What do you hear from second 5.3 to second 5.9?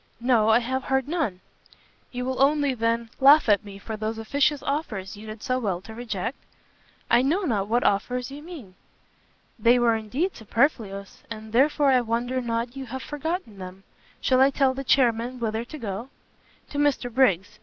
so well